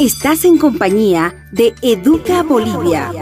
[0.00, 3.12] Estás en compañía de Educa Bolivia.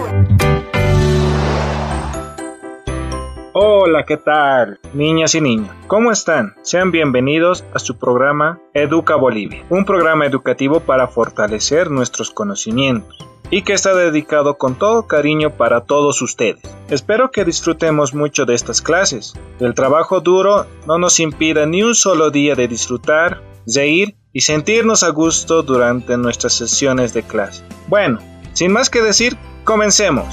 [3.53, 4.78] Hola, ¿qué tal?
[4.94, 6.54] Niñas y niños, ¿cómo están?
[6.62, 13.62] Sean bienvenidos a su programa Educa Bolivia, un programa educativo para fortalecer nuestros conocimientos y
[13.62, 16.62] que está dedicado con todo cariño para todos ustedes.
[16.90, 19.34] Espero que disfrutemos mucho de estas clases.
[19.58, 25.02] El trabajo duro no nos impida ni un solo día de disfrutar, reír y sentirnos
[25.02, 27.64] a gusto durante nuestras sesiones de clase.
[27.86, 28.18] Bueno,
[28.53, 30.26] sin más que decir, comencemos.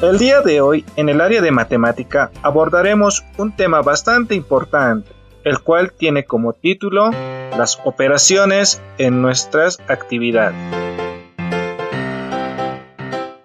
[0.00, 5.10] El día de hoy, en el área de matemática, abordaremos un tema bastante importante,
[5.42, 7.10] el cual tiene como título
[7.56, 10.54] las operaciones en nuestras actividades.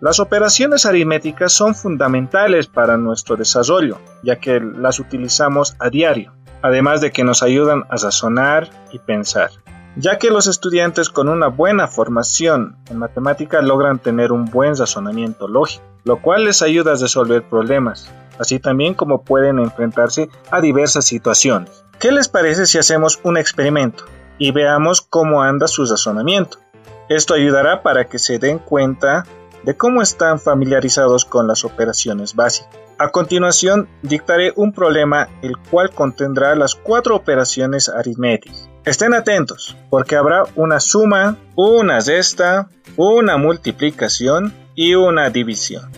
[0.03, 6.99] Las operaciones aritméticas son fundamentales para nuestro desarrollo, ya que las utilizamos a diario, además
[6.99, 9.51] de que nos ayudan a razonar y pensar,
[9.95, 15.47] ya que los estudiantes con una buena formación en matemática logran tener un buen razonamiento
[15.47, 21.05] lógico, lo cual les ayuda a resolver problemas, así también como pueden enfrentarse a diversas
[21.05, 21.85] situaciones.
[21.97, 24.03] ¿Qué les parece si hacemos un experimento
[24.37, 26.57] y veamos cómo anda su razonamiento?
[27.07, 29.23] Esto ayudará para que se den cuenta
[29.63, 32.83] de cómo están familiarizados con las operaciones básicas.
[32.99, 38.69] A continuación, dictaré un problema el cual contendrá las cuatro operaciones aritméticas.
[38.85, 45.89] Estén atentos, porque habrá una suma, una resta, una multiplicación y una división.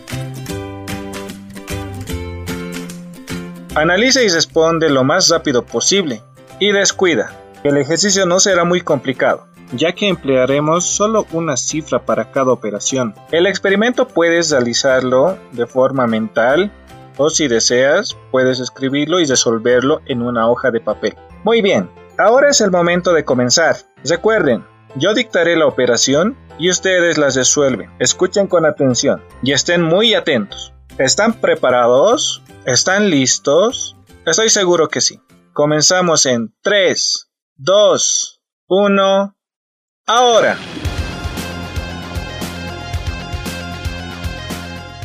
[3.74, 6.22] Analiza y responde lo más rápido posible
[6.58, 7.32] y descuida,
[7.64, 13.14] el ejercicio no será muy complicado ya que emplearemos solo una cifra para cada operación.
[13.32, 16.72] El experimento puedes realizarlo de forma mental
[17.16, 21.16] o si deseas puedes escribirlo y resolverlo en una hoja de papel.
[21.44, 23.76] Muy bien, ahora es el momento de comenzar.
[24.04, 24.64] Recuerden,
[24.96, 27.90] yo dictaré la operación y ustedes la resuelven.
[27.98, 30.72] Escuchen con atención y estén muy atentos.
[30.98, 32.42] ¿Están preparados?
[32.64, 33.96] ¿Están listos?
[34.24, 35.20] Estoy seguro que sí.
[35.52, 37.25] Comenzamos en 3,
[37.58, 39.34] 2, 1.
[40.06, 40.58] Ahora.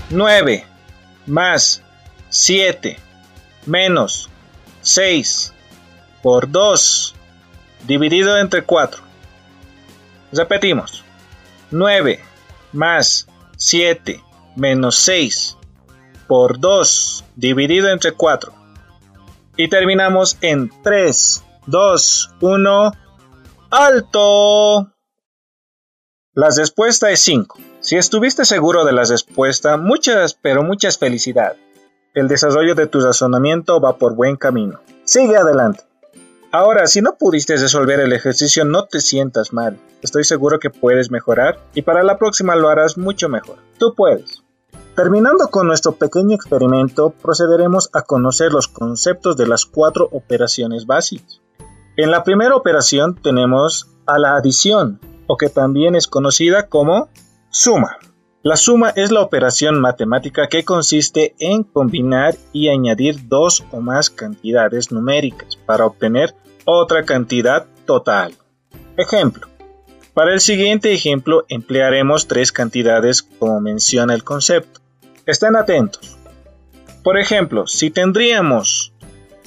[0.10, 0.66] 9
[1.28, 1.82] más
[2.28, 3.00] 7
[3.66, 4.30] menos
[4.82, 5.54] 6
[6.22, 7.16] por 2
[7.88, 9.02] dividido entre 4.
[10.34, 11.06] Repetimos.
[11.72, 12.20] 9
[12.74, 14.22] más 7
[14.58, 15.58] menos 6
[16.28, 18.54] por 2 dividido entre 4.
[19.56, 22.92] Y terminamos en 3, 2, 1.
[23.70, 24.92] ¡Alto!
[26.34, 27.60] La respuesta es 5.
[27.82, 31.60] Si estuviste seguro de la respuesta, muchas, pero muchas felicidades.
[32.16, 34.80] El desarrollo de tu razonamiento va por buen camino.
[35.04, 35.84] Sigue adelante.
[36.52, 39.78] Ahora, si no pudiste resolver el ejercicio, no te sientas mal.
[40.02, 43.58] Estoy seguro que puedes mejorar y para la próxima lo harás mucho mejor.
[43.78, 44.42] Tú puedes.
[44.96, 51.41] Terminando con nuestro pequeño experimento, procederemos a conocer los conceptos de las cuatro operaciones básicas.
[52.02, 57.10] En la primera operación tenemos a la adición, o que también es conocida como
[57.52, 58.00] suma.
[58.42, 64.10] La suma es la operación matemática que consiste en combinar y añadir dos o más
[64.10, 66.34] cantidades numéricas para obtener
[66.66, 68.34] otra cantidad total.
[68.98, 69.48] Ejemplo.
[70.16, 74.80] Para el siguiente ejemplo emplearemos tres cantidades como menciona el concepto.
[75.28, 76.18] Estén atentos.
[77.04, 78.92] Por ejemplo, si tendríamos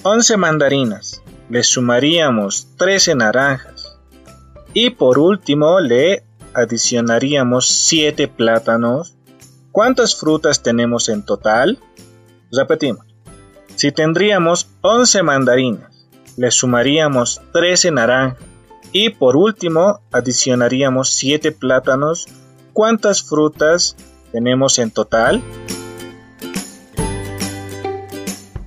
[0.04, 3.98] 11 mandarinas le sumaríamos 13 naranjas
[4.72, 6.24] y por último le
[6.54, 9.14] adicionaríamos 7 plátanos.
[9.72, 11.78] ¿Cuántas frutas tenemos en total?
[12.52, 13.06] Repetimos.
[13.74, 16.06] Si tendríamos 11 mandarinas,
[16.36, 18.42] le sumaríamos 13 naranjas
[18.92, 22.26] y por último adicionaríamos 7 plátanos.
[22.72, 23.96] ¿Cuántas frutas
[24.32, 25.42] tenemos en total?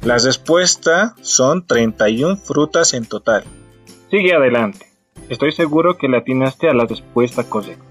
[0.07, 3.43] La respuesta son 31 frutas en total.
[4.09, 4.87] Sigue adelante.
[5.27, 7.83] Estoy seguro que le atinaste a la respuesta correcta.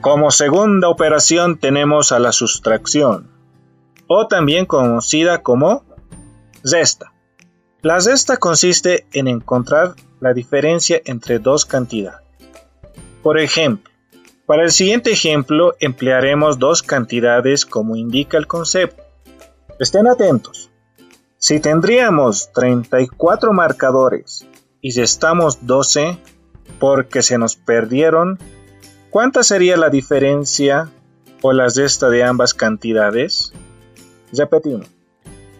[0.00, 3.28] Como segunda operación tenemos a la sustracción,
[4.06, 5.82] o también conocida como
[6.62, 7.12] resta.
[7.80, 12.24] La resta consiste en encontrar la diferencia entre dos cantidades.
[13.24, 13.91] Por ejemplo,
[14.46, 19.02] para el siguiente ejemplo emplearemos dos cantidades como indica el concepto.
[19.78, 20.70] Estén atentos.
[21.38, 24.46] Si tendríamos 34 marcadores
[24.80, 26.18] y estamos 12
[26.78, 28.38] porque se nos perdieron,
[29.10, 30.90] ¿cuánta sería la diferencia
[31.40, 33.52] o la resta de ambas cantidades?
[34.32, 34.88] Repetimos.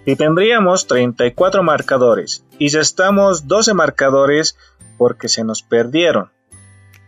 [0.05, 4.57] Si tendríamos 34 marcadores y estamos 12 marcadores
[4.99, 6.31] porque se nos perdieron,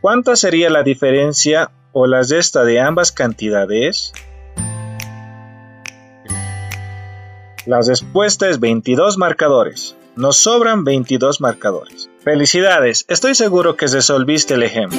[0.04, 4.12] ¿cuánta sería la diferencia o la cesta de ambas cantidades?
[7.64, 9.96] La respuesta es 22 marcadores.
[10.14, 12.10] Nos sobran 22 marcadores.
[12.22, 14.98] Felicidades, estoy seguro que resolviste el ejemplo.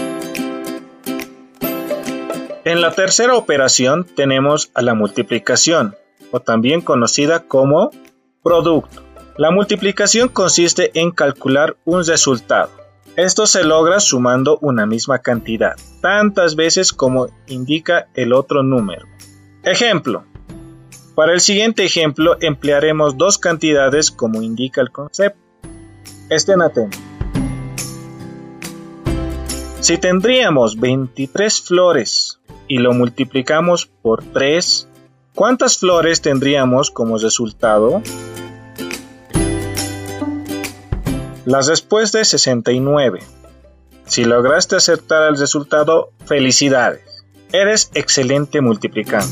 [2.63, 5.95] En la tercera operación tenemos a la multiplicación,
[6.31, 7.91] o también conocida como
[8.41, 9.03] producto.
[9.37, 12.84] La multiplicación consiste en calcular un resultado.
[13.15, 19.07] Esto se logra sumando una misma cantidad, tantas veces como indica el otro número.
[19.63, 20.25] Ejemplo.
[21.15, 25.39] Para el siguiente ejemplo emplearemos dos cantidades como indica el concepto.
[26.29, 26.99] Estén atentos.
[29.79, 34.89] Si tendríamos 23 flores y lo multiplicamos por 3,
[35.33, 38.01] ¿cuántas flores tendríamos como resultado?
[41.45, 43.19] La respuesta es 69.
[44.05, 47.23] Si lograste acertar el resultado, felicidades.
[47.51, 49.27] Eres excelente multiplicando.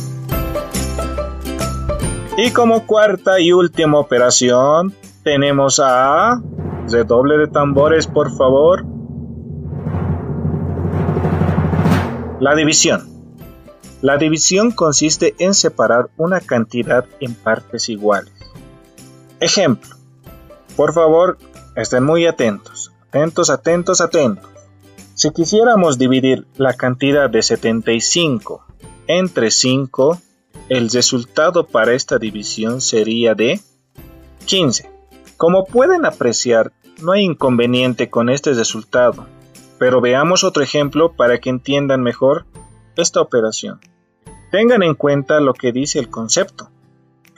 [2.37, 4.93] Y como cuarta y última operación,
[5.23, 6.39] tenemos a...
[6.87, 8.85] Redoble de tambores, por favor.
[12.39, 13.07] La división.
[14.01, 18.33] La división consiste en separar una cantidad en partes iguales.
[19.39, 19.95] Ejemplo.
[20.75, 21.37] Por favor,
[21.75, 22.91] estén muy atentos.
[23.07, 24.49] Atentos, atentos, atentos.
[25.15, 28.65] Si quisiéramos dividir la cantidad de 75
[29.07, 30.19] entre 5,
[30.69, 33.59] el resultado para esta división sería de
[34.45, 34.89] 15.
[35.37, 36.71] Como pueden apreciar,
[37.01, 39.27] no hay inconveniente con este resultado,
[39.77, 42.45] pero veamos otro ejemplo para que entiendan mejor
[42.95, 43.79] esta operación.
[44.51, 46.69] Tengan en cuenta lo que dice el concepto,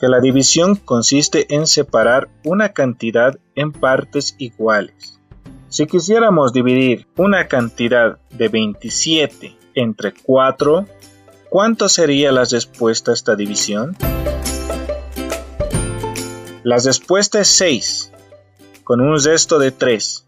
[0.09, 5.19] la división consiste en separar una cantidad en partes iguales.
[5.69, 10.85] Si quisiéramos dividir una cantidad de 27 entre 4,
[11.49, 13.95] ¿cuánto sería la respuesta a esta división?
[16.63, 18.11] La respuesta es 6,
[18.83, 20.27] con un resto de 3.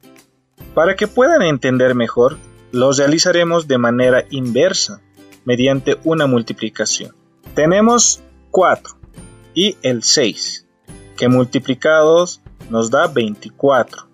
[0.73, 2.38] Para que puedan entender mejor,
[2.71, 5.01] lo realizaremos de manera inversa
[5.45, 7.15] mediante una multiplicación.
[7.53, 8.21] Tenemos
[8.51, 8.96] 4
[9.57, 10.68] y el 6,
[11.18, 14.07] que multiplicados nos da 24.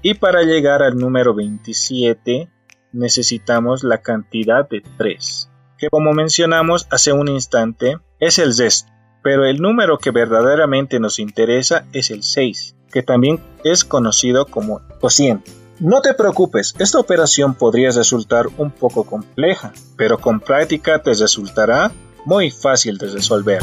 [0.00, 2.48] Y para llegar al número 27
[2.94, 8.90] necesitamos la cantidad de 3, que como mencionamos hace un instante es el resto,
[9.22, 14.80] pero el número que verdaderamente nos interesa es el 6, que también es conocido como
[14.98, 15.52] cociente.
[15.78, 21.92] No te preocupes, esta operación podría resultar un poco compleja, pero con práctica te resultará
[22.24, 23.60] muy fácil de resolver.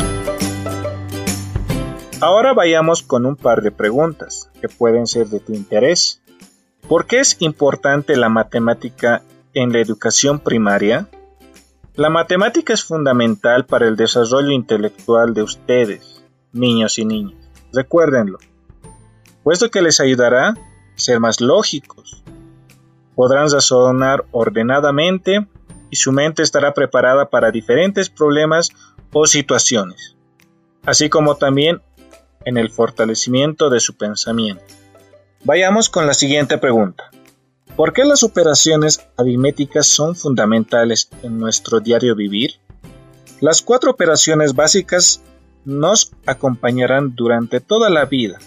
[2.24, 6.22] Ahora vayamos con un par de preguntas que pueden ser de tu interés.
[6.88, 9.24] ¿Por qué es importante la matemática
[9.54, 11.10] en la educación primaria?
[11.96, 16.24] La matemática es fundamental para el desarrollo intelectual de ustedes,
[16.54, 17.52] niños y niñas.
[17.74, 18.38] Recuérdenlo,
[19.44, 20.54] puesto que les ayudará
[20.96, 22.24] ser más lógicos.
[23.16, 25.46] Podrán razonar ordenadamente
[25.90, 28.70] y su mente estará preparada para diferentes problemas
[29.12, 30.16] o situaciones,
[30.86, 31.82] así como también
[32.46, 34.64] en el fortalecimiento de su pensamiento.
[35.44, 37.10] Vayamos con la siguiente pregunta.
[37.76, 42.60] ¿Por qué las operaciones aritméticas son fundamentales en nuestro diario vivir?
[43.42, 45.22] Las cuatro operaciones básicas
[45.66, 48.38] nos acompañarán durante toda la vida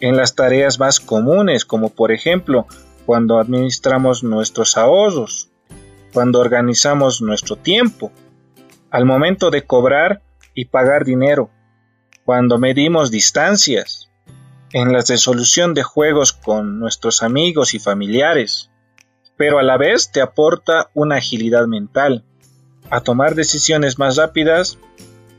[0.00, 2.66] en las tareas más comunes, como por ejemplo
[3.06, 5.50] cuando administramos nuestros ahorros,
[6.12, 8.12] cuando organizamos nuestro tiempo,
[8.90, 10.22] al momento de cobrar
[10.54, 11.50] y pagar dinero,
[12.30, 14.08] cuando medimos distancias,
[14.72, 18.70] en la resolución de juegos con nuestros amigos y familiares,
[19.36, 22.24] pero a la vez te aporta una agilidad mental,
[22.88, 24.78] a tomar decisiones más rápidas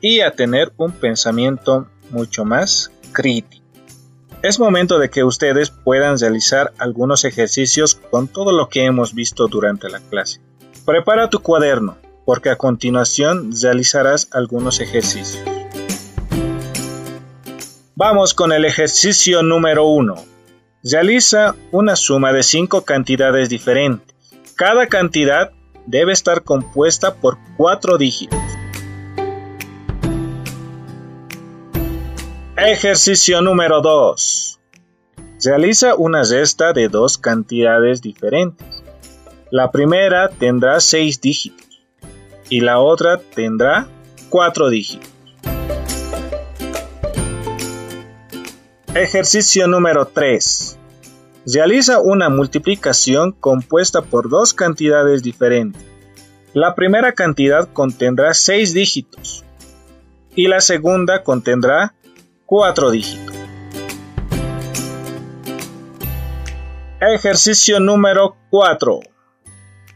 [0.01, 3.63] y a tener un pensamiento mucho más crítico.
[4.41, 9.48] Es momento de que ustedes puedan realizar algunos ejercicios con todo lo que hemos visto
[9.48, 10.41] durante la clase.
[10.86, 11.95] Prepara tu cuaderno,
[12.25, 15.60] porque a continuación realizarás algunos ejercicios.
[18.03, 20.15] Vamos con el ejercicio número 1.
[20.84, 24.15] Realiza una suma de cinco cantidades diferentes.
[24.55, 25.51] Cada cantidad
[25.86, 28.39] debe estar compuesta por cuatro dígitos.
[32.58, 34.60] Ejercicio número 2.
[35.46, 38.84] Realiza una resta de dos cantidades diferentes.
[39.51, 41.84] La primera tendrá 6 dígitos
[42.50, 43.88] y la otra tendrá
[44.31, 45.10] 4 dígitos.
[48.93, 50.77] Ejercicio número 3.
[51.45, 55.81] Realiza una multiplicación compuesta por dos cantidades diferentes.
[56.53, 59.45] La primera cantidad contendrá 6 dígitos
[60.36, 61.95] y la segunda contendrá
[62.45, 63.33] 4 dígitos.
[67.00, 69.00] Ejercicio número 4.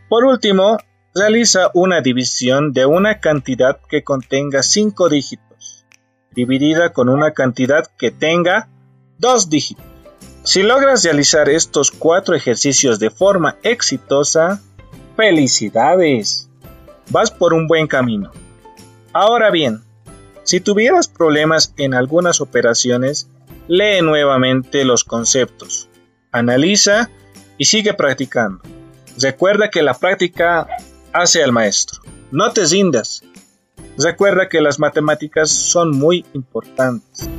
[0.07, 0.77] Por último,
[1.13, 5.85] realiza una división de una cantidad que contenga 5 dígitos,
[6.31, 8.69] dividida con una cantidad que tenga
[9.17, 9.85] 2 dígitos.
[10.43, 14.61] Si logras realizar estos cuatro ejercicios de forma exitosa,
[15.15, 16.49] ¡felicidades!
[17.09, 18.31] Vas por un buen camino.
[19.13, 19.81] Ahora bien,
[20.43, 23.27] si tuvieras problemas en algunas operaciones,
[23.67, 25.89] lee nuevamente los conceptos
[26.35, 27.09] analiza
[27.57, 28.59] y sigue practicando.
[29.17, 30.67] Recuerda que la práctica
[31.13, 32.01] hace al maestro.
[32.31, 33.23] No te rindas.
[33.97, 37.29] Recuerda que las matemáticas son muy importantes.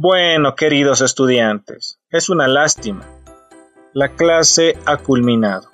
[0.00, 3.04] Bueno, queridos estudiantes, es una lástima.
[3.92, 5.72] La clase ha culminado.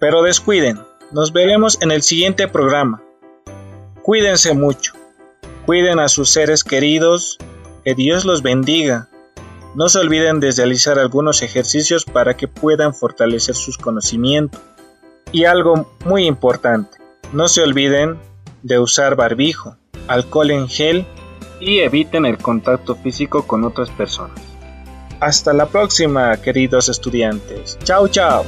[0.00, 0.80] Pero descuiden,
[1.12, 3.00] nos veremos en el siguiente programa.
[4.02, 4.94] Cuídense mucho.
[5.66, 7.38] Cuiden a sus seres queridos,
[7.84, 9.08] que Dios los bendiga.
[9.76, 14.60] No se olviden de realizar algunos ejercicios para que puedan fortalecer sus conocimientos.
[15.30, 16.98] Y algo muy importante,
[17.32, 18.18] no se olviden
[18.64, 19.76] de usar barbijo,
[20.08, 21.06] alcohol en gel
[21.60, 24.40] y eviten el contacto físico con otras personas.
[25.20, 27.78] Hasta la próxima, queridos estudiantes.
[27.84, 28.44] Chao, chao.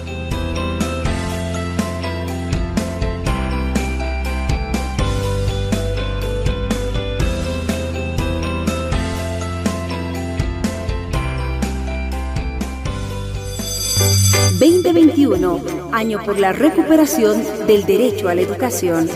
[14.59, 15.61] 2021,
[15.93, 19.07] año por la recuperación del derecho a la educación.